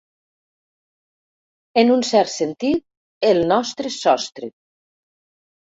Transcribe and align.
En 1.81 1.93
un 1.97 2.01
cert 2.13 2.33
sentit, 2.37 2.83
el 3.33 3.45
nostre 3.53 3.93
sostre. 4.01 4.51